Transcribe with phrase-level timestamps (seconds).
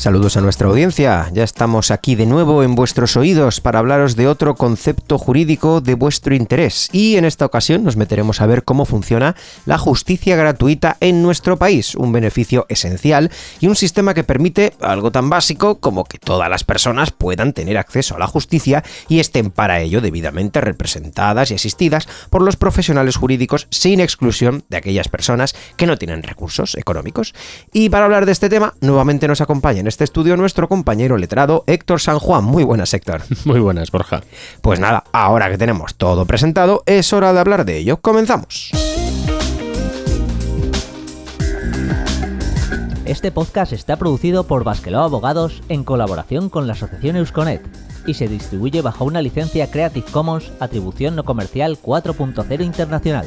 [0.00, 4.28] Saludos a nuestra audiencia, ya estamos aquí de nuevo en vuestros oídos para hablaros de
[4.28, 6.88] otro concepto jurídico de vuestro interés.
[6.90, 9.36] Y en esta ocasión nos meteremos a ver cómo funciona
[9.66, 15.12] la justicia gratuita en nuestro país, un beneficio esencial y un sistema que permite algo
[15.12, 19.50] tan básico como que todas las personas puedan tener acceso a la justicia y estén
[19.50, 25.54] para ello debidamente representadas y asistidas por los profesionales jurídicos sin exclusión de aquellas personas
[25.76, 27.34] que no tienen recursos económicos.
[27.70, 32.00] Y para hablar de este tema, nuevamente nos acompaña este estudio nuestro compañero letrado Héctor
[32.00, 32.44] San Juan.
[32.44, 33.22] Muy buenas, Héctor.
[33.44, 34.22] Muy buenas, Borja.
[34.62, 37.96] Pues nada, ahora que tenemos todo presentado, es hora de hablar de ello.
[37.98, 38.70] Comenzamos.
[43.04, 47.60] Este podcast está producido por Basqueló Abogados en colaboración con la Asociación Eusconet
[48.06, 53.26] y se distribuye bajo una licencia Creative Commons Atribución No Comercial 4.0 Internacional.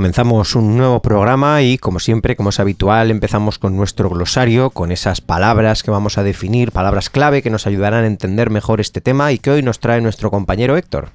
[0.00, 4.92] Comenzamos un nuevo programa y como siempre, como es habitual, empezamos con nuestro glosario, con
[4.92, 9.02] esas palabras que vamos a definir, palabras clave que nos ayudarán a entender mejor este
[9.02, 11.10] tema y que hoy nos trae nuestro compañero Héctor.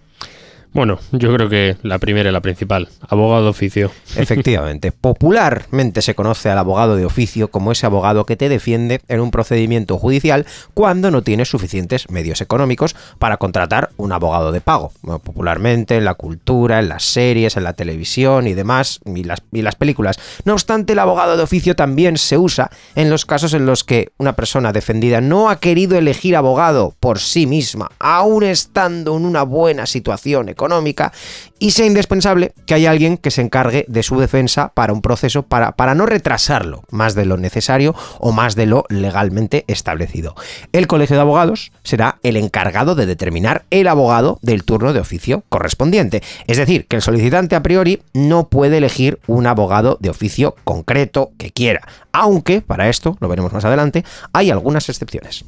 [0.75, 3.91] Bueno, yo creo que la primera y la principal, abogado de oficio.
[4.17, 9.21] Efectivamente, popularmente se conoce al abogado de oficio como ese abogado que te defiende en
[9.21, 14.91] un procedimiento judicial cuando no tienes suficientes medios económicos para contratar un abogado de pago.
[15.23, 19.61] popularmente en la cultura, en las series, en la televisión y demás, y las, y
[19.61, 20.19] las películas.
[20.43, 24.09] No obstante, el abogado de oficio también se usa en los casos en los que
[24.17, 29.43] una persona defendida no ha querido elegir abogado por sí misma, aún estando en una
[29.43, 31.13] buena situación económica económica
[31.59, 35.43] y sea indispensable que haya alguien que se encargue de su defensa para un proceso
[35.43, 40.35] para, para no retrasarlo más de lo necesario o más de lo legalmente establecido.
[40.73, 45.43] El Colegio de Abogados será el encargado de determinar el abogado del turno de oficio
[45.49, 46.23] correspondiente.
[46.47, 51.31] Es decir, que el solicitante a priori no puede elegir un abogado de oficio concreto
[51.37, 54.03] que quiera, aunque para esto, lo veremos más adelante,
[54.33, 55.45] hay algunas excepciones.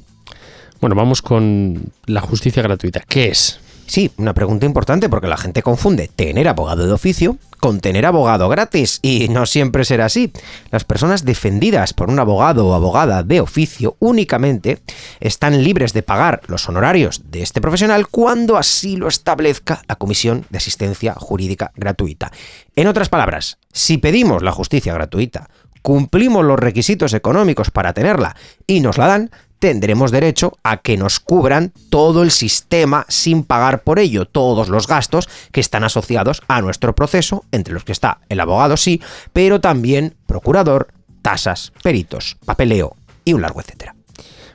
[0.80, 3.02] Bueno, vamos con la justicia gratuita.
[3.08, 3.60] ¿Qué es?
[3.88, 8.50] Sí, una pregunta importante porque la gente confunde tener abogado de oficio con tener abogado
[8.50, 10.32] gratis y no siempre será así.
[10.72, 14.80] Las personas defendidas por un abogado o abogada de oficio únicamente
[15.22, 20.46] están libres de pagar los honorarios de este profesional cuando así lo establezca la Comisión
[20.50, 22.32] de Asistencia Jurídica Gratuita.
[22.76, 25.50] En otras palabras, si pedimos la justicia gratuita,
[25.88, 28.36] cumplimos los requisitos económicos para tenerla
[28.68, 33.84] y nos la dan, tendremos derecho a que nos cubran todo el sistema sin pagar
[33.84, 38.20] por ello todos los gastos que están asociados a nuestro proceso, entre los que está
[38.28, 40.90] el abogado sí, pero también procurador,
[41.22, 43.97] tasas, peritos, papeleo y un largo etcétera.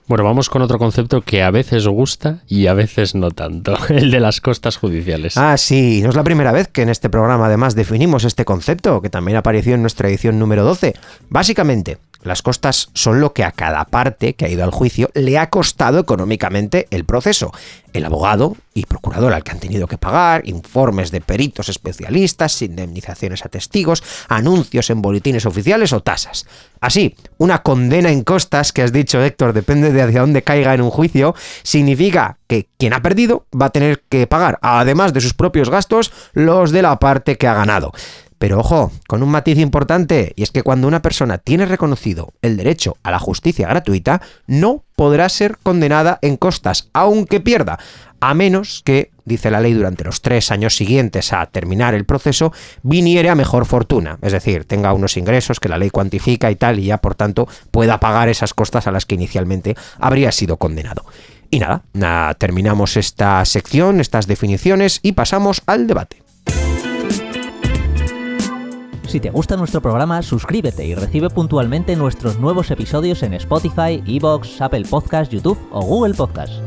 [0.09, 4.11] Bueno, vamos con otro concepto que a veces gusta y a veces no tanto, el
[4.11, 5.37] de las costas judiciales.
[5.37, 9.01] Ah, sí, no es la primera vez que en este programa además definimos este concepto,
[9.01, 10.95] que también apareció en nuestra edición número 12.
[11.31, 15.39] Básicamente, las costas son lo que a cada parte que ha ido al juicio le
[15.39, 17.53] ha costado económicamente el proceso.
[17.93, 23.45] El abogado y procurador al que han tenido que pagar, informes de peritos especialistas, indemnizaciones
[23.45, 26.47] a testigos, anuncios en boletines oficiales o tasas.
[26.81, 30.81] Así, una condena en costas, que has dicho Héctor, depende de hacia dónde caiga en
[30.81, 35.35] un juicio, significa que quien ha perdido va a tener que pagar, además de sus
[35.35, 37.93] propios gastos, los de la parte que ha ganado.
[38.43, 42.57] Pero ojo, con un matiz importante, y es que cuando una persona tiene reconocido el
[42.57, 47.79] derecho a la justicia gratuita, no podrá ser condenada en costas, aunque pierda,
[48.19, 52.53] a menos que, dice la ley, durante los tres años siguientes a terminar el proceso,
[52.83, 56.81] viniere a mejor fortuna, es decir, tenga unos ingresos que la ley cuantifica y tal,
[56.81, 61.05] y ya por tanto pueda pagar esas costas a las que inicialmente habría sido condenado.
[61.49, 66.23] Y nada, nada terminamos esta sección, estas definiciones, y pasamos al debate.
[69.13, 74.59] Si te gusta nuestro programa, suscríbete y recibe puntualmente nuestros nuevos episodios en Spotify, Evox,
[74.63, 76.59] Apple Podcasts, YouTube o Google Podcasts.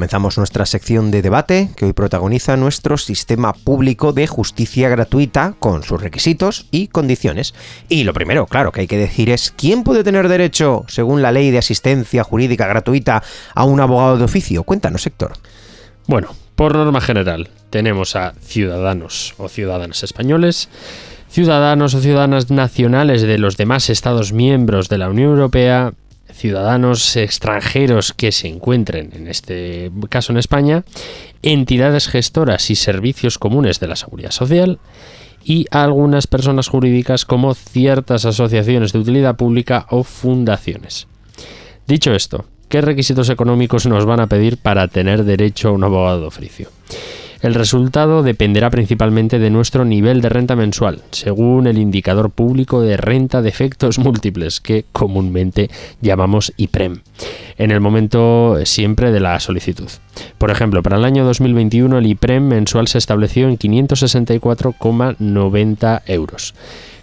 [0.00, 5.82] Comenzamos nuestra sección de debate que hoy protagoniza nuestro sistema público de justicia gratuita con
[5.82, 7.52] sus requisitos y condiciones.
[7.90, 11.32] Y lo primero, claro, que hay que decir es quién puede tener derecho, según la
[11.32, 13.22] ley de asistencia jurídica gratuita,
[13.54, 14.62] a un abogado de oficio.
[14.62, 15.34] Cuéntanos, Héctor.
[16.06, 20.70] Bueno, por norma general, tenemos a ciudadanos o ciudadanas españoles,
[21.28, 25.92] ciudadanos o ciudadanas nacionales de los demás Estados miembros de la Unión Europea
[26.32, 30.84] ciudadanos extranjeros que se encuentren, en este caso en España,
[31.42, 34.78] entidades gestoras y servicios comunes de la seguridad social
[35.44, 41.06] y algunas personas jurídicas como ciertas asociaciones de utilidad pública o fundaciones.
[41.86, 46.20] Dicho esto, ¿qué requisitos económicos nos van a pedir para tener derecho a un abogado
[46.20, 46.68] de oficio?
[47.42, 52.98] El resultado dependerá principalmente de nuestro nivel de renta mensual, según el indicador público de
[52.98, 55.70] renta de efectos múltiples, que comúnmente
[56.02, 57.00] llamamos IPREM,
[57.56, 59.88] en el momento siempre de la solicitud.
[60.36, 66.54] Por ejemplo, para el año 2021 el IPREM mensual se estableció en 564,90 euros.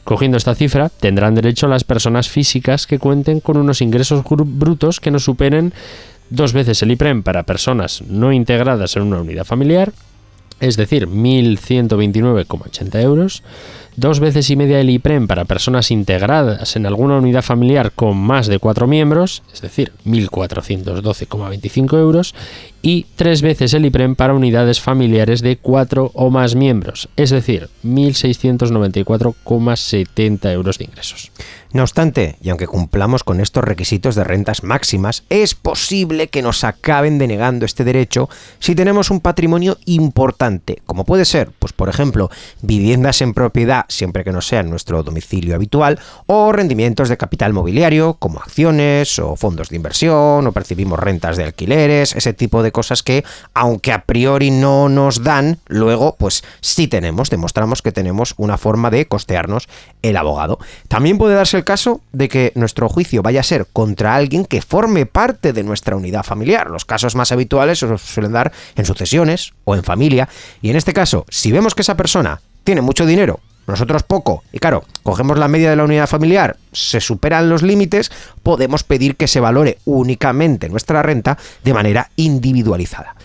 [0.03, 5.09] Cogiendo esta cifra, tendrán derecho las personas físicas que cuenten con unos ingresos brutos que
[5.09, 5.73] no superen
[6.29, 9.93] dos veces el IPREM para personas no integradas en una unidad familiar
[10.59, 13.43] es decir, 1.129,80 euros,
[13.97, 18.47] dos veces y media el IPREM para personas integradas en alguna unidad familiar con más
[18.47, 22.33] de cuatro miembros, es decir, 1.412,25 euros,
[22.81, 27.69] y tres veces el IPREM para unidades familiares de cuatro o más miembros, es decir,
[27.83, 31.31] 1.694,70 euros de ingresos.
[31.73, 36.63] No obstante, y aunque cumplamos con estos requisitos de rentas máximas, es posible que nos
[36.63, 38.29] acaben denegando este derecho
[38.59, 42.29] si tenemos un patrimonio importante, como puede ser, pues por ejemplo,
[42.61, 48.15] viviendas en propiedad siempre que no sea nuestro domicilio habitual, o rendimientos de capital mobiliario,
[48.15, 53.03] como acciones o fondos de inversión, o percibimos rentas de alquileres, ese tipo de cosas
[53.03, 53.23] que,
[53.53, 58.89] aunque a priori no nos dan, luego pues sí tenemos, demostramos que tenemos una forma
[58.89, 59.67] de costearnos
[60.01, 60.59] el abogado.
[60.87, 64.61] También puede darse el caso de que nuestro juicio vaya a ser contra alguien que
[64.61, 66.69] forme parte de nuestra unidad familiar.
[66.69, 70.29] Los casos más habituales se suelen dar en sucesiones o en familia.
[70.61, 74.59] Y en este caso, si vemos que esa persona tiene mucho dinero, nosotros poco, y
[74.59, 78.11] claro, cogemos la media de la unidad familiar, se superan los límites,
[78.43, 83.15] podemos pedir que se valore únicamente nuestra renta de manera individualizada.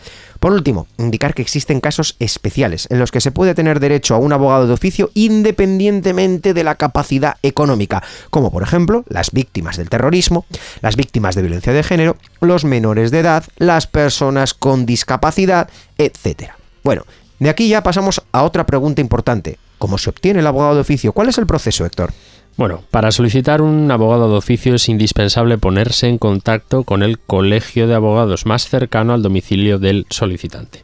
[0.42, 4.18] Por último, indicar que existen casos especiales en los que se puede tener derecho a
[4.18, 9.88] un abogado de oficio independientemente de la capacidad económica, como por ejemplo las víctimas del
[9.88, 10.44] terrorismo,
[10.80, 16.50] las víctimas de violencia de género, los menores de edad, las personas con discapacidad, etc.
[16.82, 17.04] Bueno,
[17.38, 19.58] de aquí ya pasamos a otra pregunta importante.
[19.82, 21.12] ¿Cómo se obtiene el abogado de oficio?
[21.12, 22.12] ¿Cuál es el proceso, Héctor?
[22.56, 27.88] Bueno, para solicitar un abogado de oficio es indispensable ponerse en contacto con el colegio
[27.88, 30.82] de abogados más cercano al domicilio del solicitante.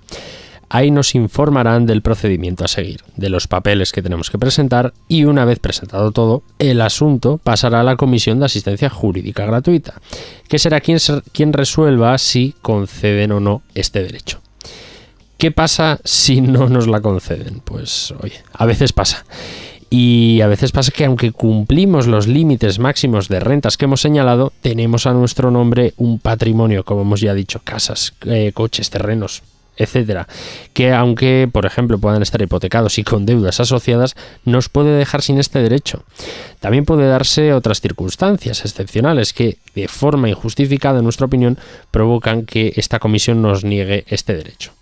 [0.68, 5.26] Ahí nos informarán del procedimiento a seguir, de los papeles que tenemos que presentar y
[5.26, 9.94] una vez presentado todo, el asunto pasará a la Comisión de Asistencia Jurídica Gratuita,
[10.48, 10.98] que será quien,
[11.30, 14.40] quien resuelva si conceden o no este derecho.
[15.38, 17.60] ¿Qué pasa si no nos la conceden?
[17.64, 19.24] Pues oye, a veces pasa.
[19.88, 24.52] Y a veces pasa que aunque cumplimos los límites máximos de rentas que hemos señalado,
[24.62, 29.44] tenemos a nuestro nombre un patrimonio, como hemos ya dicho, casas, eh, coches, terrenos,
[29.76, 30.26] etcétera,
[30.72, 35.38] que aunque, por ejemplo, puedan estar hipotecados y con deudas asociadas, nos puede dejar sin
[35.38, 36.02] este derecho.
[36.58, 41.58] También puede darse otras circunstancias excepcionales que, de forma injustificada, en nuestra opinión,
[41.92, 44.72] provocan que esta comisión nos niegue este derecho.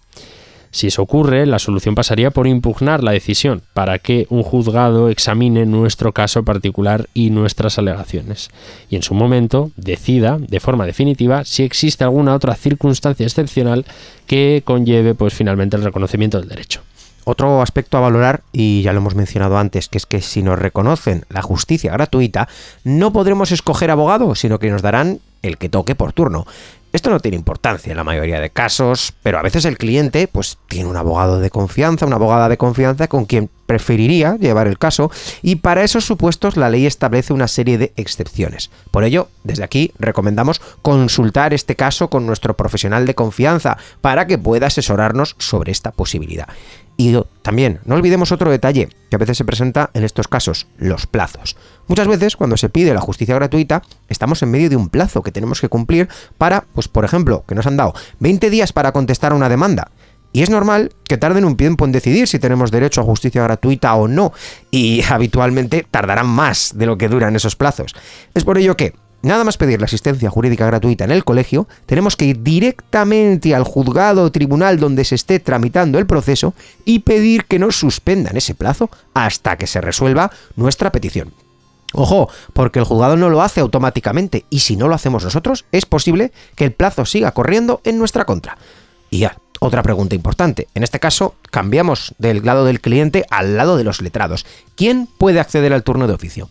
[0.77, 5.65] Si eso ocurre, la solución pasaría por impugnar la decisión para que un juzgado examine
[5.65, 8.51] nuestro caso particular y nuestras alegaciones,
[8.91, 13.87] y en su momento decida de forma definitiva si existe alguna otra circunstancia excepcional
[14.27, 16.83] que conlleve pues finalmente el reconocimiento del derecho.
[17.25, 20.59] Otro aspecto a valorar, y ya lo hemos mencionado antes, que es que si nos
[20.59, 22.49] reconocen la justicia gratuita,
[22.85, 26.47] no podremos escoger abogado, sino que nos darán el que toque por turno.
[26.97, 30.57] Esto no tiene importancia en la mayoría de casos, pero a veces el cliente pues
[30.67, 35.11] tiene un abogado de confianza, una abogada de confianza con quien preferiría llevar el caso
[35.43, 38.71] y para esos supuestos la ley establece una serie de excepciones.
[38.91, 44.39] Por ello, desde aquí recomendamos consultar este caso con nuestro profesional de confianza para que
[44.39, 46.49] pueda asesorarnos sobre esta posibilidad.
[46.97, 51.07] Y también, no olvidemos otro detalle que a veces se presenta en estos casos, los
[51.07, 51.57] plazos.
[51.89, 55.31] Muchas veces, cuando se pide la justicia gratuita, estamos en medio de un plazo que
[55.31, 59.35] tenemos que cumplir para, pues por ejemplo, que nos han dado 20 días para contestar
[59.35, 59.91] una demanda.
[60.33, 63.95] Y es normal que tarden un tiempo en decidir si tenemos derecho a justicia gratuita
[63.95, 64.33] o no.
[64.71, 67.95] Y habitualmente tardarán más de lo que duran esos plazos.
[68.35, 72.17] Es por ello que nada más pedir la asistencia jurídica gratuita en el colegio, tenemos
[72.17, 76.55] que ir directamente al juzgado o tribunal donde se esté tramitando el proceso
[76.85, 81.33] y pedir que nos suspendan ese plazo hasta que se resuelva nuestra petición.
[81.93, 85.87] Ojo, porque el juzgado no lo hace automáticamente y si no lo hacemos nosotros, es
[85.87, 88.59] posible que el plazo siga corriendo en nuestra contra.
[89.09, 90.69] Y ya, otra pregunta importante.
[90.75, 94.45] En este caso, cambiamos del lado del cliente al lado de los letrados.
[94.75, 96.51] ¿Quién puede acceder al turno de oficio?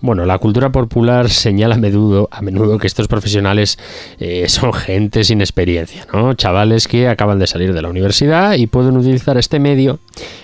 [0.00, 3.78] Bueno, la cultura popular señala a menudo, a menudo que estos profesionales
[4.20, 6.34] eh, son gente sin experiencia, ¿no?
[6.34, 9.98] Chavales que acaban de salir de la universidad y pueden utilizar este medio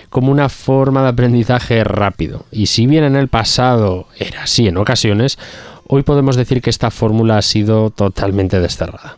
[0.09, 2.45] como una forma de aprendizaje rápido.
[2.51, 5.37] Y si bien en el pasado era así en ocasiones,
[5.87, 9.17] hoy podemos decir que esta fórmula ha sido totalmente desterrada.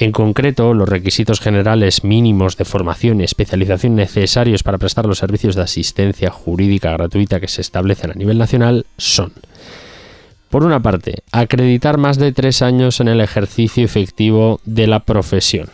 [0.00, 5.56] En concreto, los requisitos generales mínimos de formación y especialización necesarios para prestar los servicios
[5.56, 9.34] de asistencia jurídica gratuita que se establecen a nivel nacional son,
[10.48, 15.68] por una parte, acreditar más de tres años en el ejercicio efectivo de la profesión.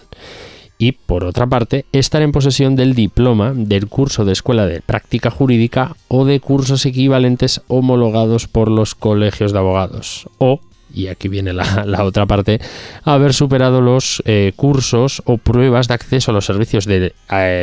[0.77, 5.31] Y por otra parte, estar en posesión del diploma del curso de escuela de práctica
[5.31, 10.29] jurídica o de cursos equivalentes homologados por los colegios de abogados.
[10.39, 10.59] O
[10.97, 12.59] y aquí viene la, otra parte,
[13.05, 17.13] haber superado los eh, cursos o pruebas de acceso a los servicios eh,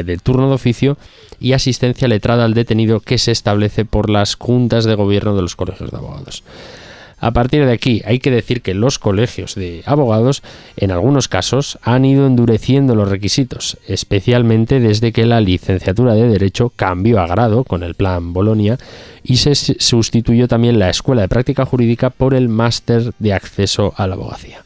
[0.05, 0.97] de, turno de oficio
[1.39, 5.55] y asistencia letrada al detenido que se establece por las juntas de gobierno de los
[5.55, 6.43] colegios de abogados.
[7.23, 10.43] A partir de aquí, hay que decir que los colegios de abogados,
[10.75, 16.73] en algunos casos, han ido endureciendo los requisitos, especialmente desde que la licenciatura de Derecho
[16.75, 18.77] cambió a grado con el Plan Bolonia
[19.23, 24.05] y se sustituyó también la Escuela de Práctica Jurídica por el Máster de Acceso a
[24.05, 24.65] la Abogacía.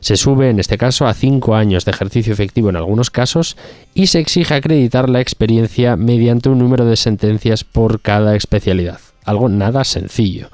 [0.00, 3.56] Se sube en este caso a cinco años de ejercicio efectivo en algunos casos
[3.94, 8.98] y se exige acreditar la experiencia mediante un número de sentencias por cada especialidad.
[9.24, 10.48] Algo nada sencillo.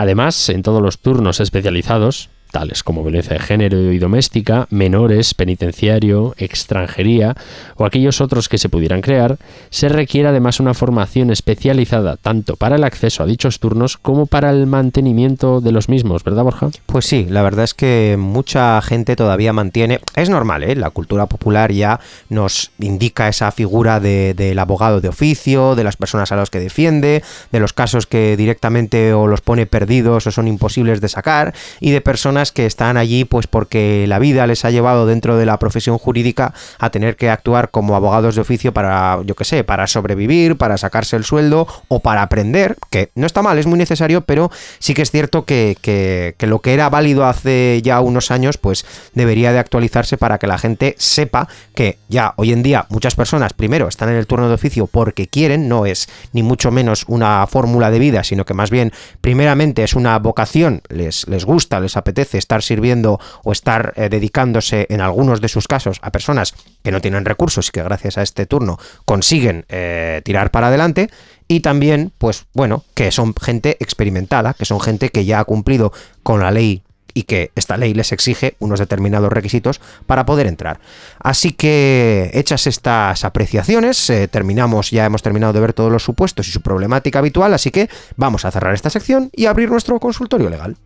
[0.00, 6.34] Además, en todos los turnos especializados, tales como violencia de género y doméstica, menores, penitenciario,
[6.38, 7.36] extranjería
[7.76, 9.38] o aquellos otros que se pudieran crear,
[9.70, 14.50] se requiere además una formación especializada tanto para el acceso a dichos turnos como para
[14.50, 16.70] el mantenimiento de los mismos, ¿verdad Borja?
[16.86, 20.76] Pues sí, la verdad es que mucha gente todavía mantiene, es normal, ¿eh?
[20.76, 26.32] la cultura popular ya nos indica esa figura del abogado de oficio, de las personas
[26.32, 30.48] a las que defiende, de los casos que directamente o los pone perdidos o son
[30.48, 34.70] imposibles de sacar y de personas que están allí pues porque la vida les ha
[34.70, 39.20] llevado dentro de la profesión jurídica a tener que actuar como abogados de oficio para,
[39.24, 43.42] yo qué sé, para sobrevivir, para sacarse el sueldo o para aprender, que no está
[43.42, 46.88] mal, es muy necesario, pero sí que es cierto que, que, que lo que era
[46.88, 51.98] válido hace ya unos años pues debería de actualizarse para que la gente sepa que
[52.08, 55.68] ya hoy en día muchas personas primero están en el turno de oficio porque quieren,
[55.68, 59.94] no es ni mucho menos una fórmula de vida, sino que más bien primeramente es
[59.94, 65.40] una vocación, les, les gusta, les apetece estar sirviendo o estar eh, dedicándose en algunos
[65.40, 68.78] de sus casos a personas que no tienen recursos y que gracias a este turno
[69.04, 71.10] consiguen eh, tirar para adelante
[71.48, 75.92] y también, pues bueno, que son gente experimentada, que son gente que ya ha cumplido
[76.22, 76.84] con la ley
[77.14, 80.80] y que esta ley les exige unos determinados requisitos para poder entrar.
[81.18, 86.48] Así que, hechas estas apreciaciones, eh, terminamos, ya hemos terminado de ver todos los supuestos
[86.48, 90.50] y su problemática habitual, así que vamos a cerrar esta sección y abrir nuestro consultorio
[90.50, 90.76] legal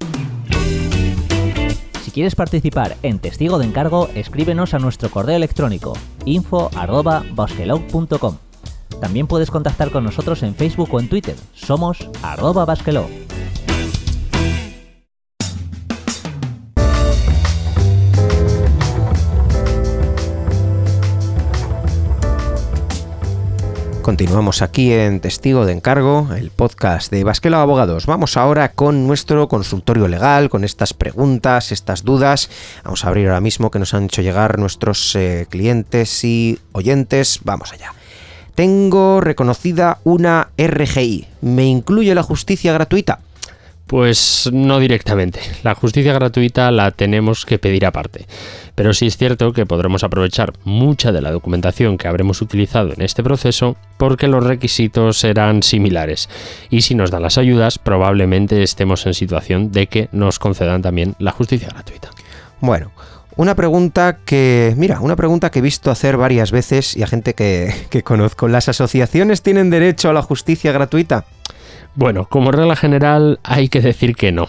[2.15, 5.93] quieres participar en Testigo de Encargo, escríbenos a nuestro correo electrónico
[6.25, 8.37] info.basquelog.com.
[9.01, 11.35] También puedes contactar con nosotros en Facebook o en Twitter.
[11.53, 12.65] Somos arroba
[24.05, 28.05] Continuamos aquí en Testigo de Encargo, el podcast de Basquelo Abogados.
[28.05, 32.51] Vamos ahora con nuestro consultorio legal, con estas preguntas, estas dudas.
[32.85, 37.41] Vamos a abrir ahora mismo que nos han hecho llegar nuestros eh, clientes y oyentes.
[37.45, 37.95] Vamos allá.
[38.55, 41.27] Tengo reconocida una RGI.
[41.41, 43.21] ¿Me incluye la justicia gratuita?
[43.87, 45.41] Pues no directamente.
[45.63, 48.27] La justicia gratuita la tenemos que pedir aparte.
[48.75, 53.03] Pero sí es cierto que podremos aprovechar mucha de la documentación que habremos utilizado en
[53.03, 56.29] este proceso porque los requisitos serán similares.
[56.71, 61.15] Y si nos dan las ayudas, probablemente estemos en situación de que nos concedan también
[61.19, 62.11] la justicia gratuita.
[62.61, 62.91] Bueno,
[63.37, 67.35] una pregunta que, mira, una pregunta que he visto hacer varias veces y a gente
[67.35, 68.49] que, que conozco.
[68.49, 71.27] ¿Las asociaciones tienen derecho a la justicia gratuita?
[71.97, 74.49] Bueno, como regla general hay que decir que no,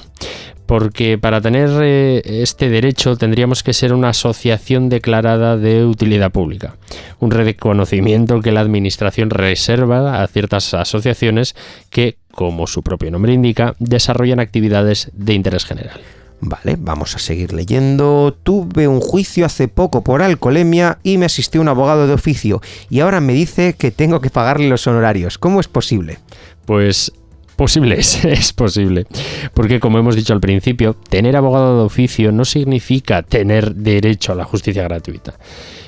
[0.66, 6.76] porque para tener eh, este derecho tendríamos que ser una asociación declarada de utilidad pública.
[7.20, 11.56] un reconocimiento que la Administración reserva a ciertas asociaciones
[11.90, 16.02] que, como su propio nombre indica, desarrollan actividades de interés general.
[16.42, 18.36] Vale, vamos a seguir leyendo.
[18.44, 23.00] Tuve un juicio hace poco por alcoholemia y me asistió un abogado de oficio y
[23.00, 25.38] ahora me dice que tengo que pagarle los honorarios.
[25.38, 26.20] ¿Cómo es posible?
[26.66, 27.14] Pues
[27.56, 29.06] Posible es, es posible.
[29.54, 34.36] Porque como hemos dicho al principio, tener abogado de oficio no significa tener derecho a
[34.36, 35.36] la justicia gratuita.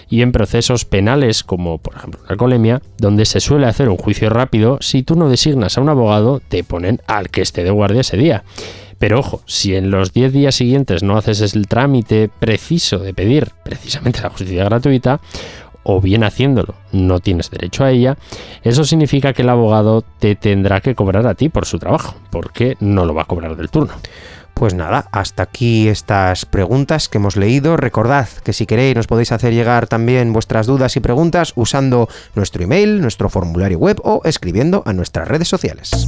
[0.10, 4.30] Y en procesos penales, como por ejemplo la alcoholemia, donde se suele hacer un juicio
[4.30, 8.02] rápido, si tú no designas a un abogado, te ponen al que esté de guardia
[8.02, 8.44] ese día.
[9.00, 13.52] Pero ojo, si en los 10 días siguientes no haces el trámite preciso de pedir
[13.64, 15.20] precisamente la justicia gratuita,
[15.90, 18.18] o bien haciéndolo no tienes derecho a ella,
[18.62, 22.76] eso significa que el abogado te tendrá que cobrar a ti por su trabajo, porque
[22.82, 23.94] no lo va a cobrar del turno.
[24.54, 27.78] Pues nada, hasta aquí estas preguntas que hemos leído.
[27.78, 32.64] Recordad que si queréis nos podéis hacer llegar también vuestras dudas y preguntas usando nuestro
[32.64, 36.08] email, nuestro formulario web o escribiendo a nuestras redes sociales.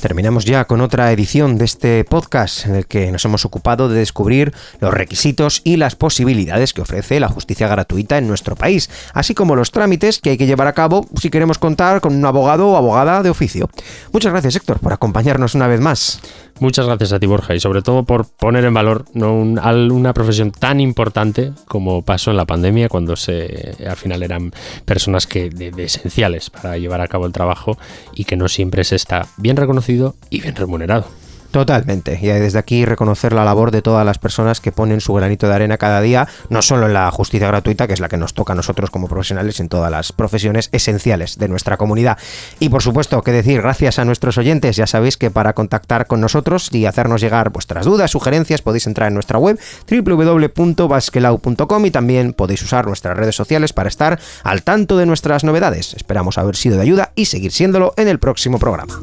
[0.00, 3.98] Terminamos ya con otra edición de este podcast en el que nos hemos ocupado de
[3.98, 9.34] descubrir los requisitos y las posibilidades que ofrece la justicia gratuita en nuestro país, así
[9.34, 12.68] como los trámites que hay que llevar a cabo si queremos contar con un abogado
[12.68, 13.70] o abogada de oficio.
[14.12, 16.20] Muchas gracias Héctor por acompañarnos una vez más.
[16.60, 19.34] Muchas gracias a ti, Borja, y sobre todo por poner en valor ¿no?
[19.34, 24.52] una profesión tan importante como pasó en la pandemia, cuando se, al final eran
[24.84, 27.78] personas que de, esenciales para llevar a cabo el trabajo
[28.12, 31.06] y que no siempre se está bien reconocido y bien remunerado.
[31.50, 32.18] Totalmente.
[32.20, 35.54] Y desde aquí reconocer la labor de todas las personas que ponen su granito de
[35.54, 38.52] arena cada día, no solo en la justicia gratuita, que es la que nos toca
[38.52, 42.18] a nosotros como profesionales en todas las profesiones esenciales de nuestra comunidad.
[42.60, 44.76] Y por supuesto, que decir gracias a nuestros oyentes.
[44.76, 49.08] Ya sabéis que para contactar con nosotros y hacernos llegar vuestras dudas, sugerencias, podéis entrar
[49.08, 49.58] en nuestra web
[49.90, 55.94] www.basquelau.com y también podéis usar nuestras redes sociales para estar al tanto de nuestras novedades.
[55.94, 59.00] Esperamos haber sido de ayuda y seguir siéndolo en el próximo programa.